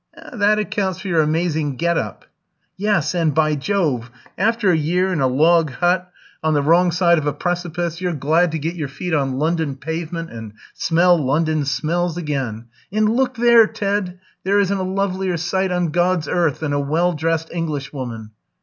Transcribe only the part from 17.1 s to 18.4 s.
dressed Englishwoman.